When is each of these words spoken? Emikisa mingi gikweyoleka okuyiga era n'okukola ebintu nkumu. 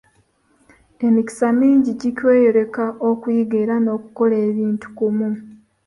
Emikisa 1.05 1.47
mingi 1.59 1.89
gikweyoleka 2.01 2.83
okuyiga 3.09 3.55
era 3.63 3.75
n'okukola 3.79 4.35
ebintu 4.47 4.85
nkumu. 4.91 5.29